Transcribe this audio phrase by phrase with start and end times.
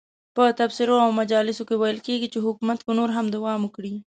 [0.35, 3.93] په تبصرو او مجالسو کې ویل کېږي چې حکومت که نور هم دوام وکړي.